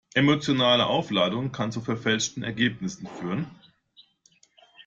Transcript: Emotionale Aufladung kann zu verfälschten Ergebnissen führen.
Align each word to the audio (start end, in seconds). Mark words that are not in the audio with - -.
Emotionale 0.15 0.87
Aufladung 0.87 1.51
kann 1.51 1.71
zu 1.71 1.79
verfälschten 1.79 2.41
Ergebnissen 2.41 3.05
führen. 3.05 3.45